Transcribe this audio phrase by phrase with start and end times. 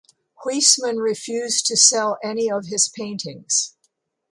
[0.43, 3.75] Huisman refused to sell any of his paintings.